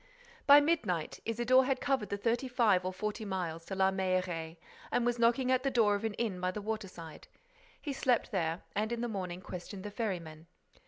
By 0.47 0.61
midnight, 0.61 1.19
Isidore 1.25 1.65
had 1.65 1.79
covered 1.79 2.09
the 2.09 2.17
thirty 2.17 2.47
five 2.47 2.83
or 2.85 2.91
forty 2.91 3.23
miles 3.23 3.65
to 3.65 3.75
La 3.75 3.91
Mailleraie 3.91 4.57
and 4.91 5.05
was 5.05 5.19
knocking 5.19 5.51
at 5.51 5.61
the 5.61 5.69
door 5.69 5.93
of 5.93 6.03
an 6.03 6.15
inn 6.15 6.41
by 6.41 6.49
the 6.49 6.59
waterside. 6.59 7.27
He 7.79 7.93
slept 7.93 8.31
there 8.31 8.63
and, 8.75 8.91
in 8.91 9.01
the 9.01 9.07
morning, 9.07 9.41
questioned 9.41 9.83
the 9.83 9.91
ferrymen. 9.91 10.47